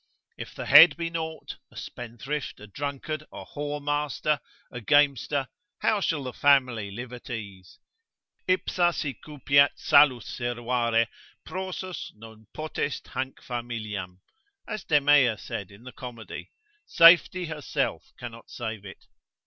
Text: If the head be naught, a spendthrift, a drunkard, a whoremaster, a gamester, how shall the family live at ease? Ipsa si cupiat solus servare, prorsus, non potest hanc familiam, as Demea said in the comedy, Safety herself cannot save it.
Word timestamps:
If 0.35 0.55
the 0.55 0.65
head 0.65 0.97
be 0.97 1.11
naught, 1.11 1.57
a 1.69 1.77
spendthrift, 1.77 2.59
a 2.59 2.65
drunkard, 2.65 3.21
a 3.31 3.45
whoremaster, 3.45 4.39
a 4.71 4.81
gamester, 4.81 5.47
how 5.83 5.99
shall 6.01 6.23
the 6.23 6.33
family 6.33 6.89
live 6.89 7.13
at 7.13 7.29
ease? 7.29 7.77
Ipsa 8.49 8.93
si 8.95 9.13
cupiat 9.13 9.73
solus 9.77 10.25
servare, 10.25 11.05
prorsus, 11.45 12.11
non 12.15 12.47
potest 12.51 13.09
hanc 13.09 13.37
familiam, 13.43 14.21
as 14.67 14.83
Demea 14.83 15.39
said 15.39 15.69
in 15.69 15.83
the 15.83 15.91
comedy, 15.91 16.51
Safety 16.87 17.45
herself 17.45 18.11
cannot 18.17 18.49
save 18.49 18.83
it. 18.83 19.05